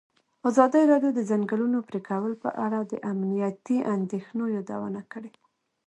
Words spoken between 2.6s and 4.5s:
اړه د امنیتي اندېښنو